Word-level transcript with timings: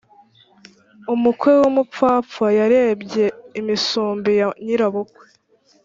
Umukwe 1.13 1.51
w’umupfapfa 1.59 2.45
yarebye 2.59 3.25
imisumbi 3.59 4.31
ya 4.39 4.47
nyirabukwe. 4.65 5.25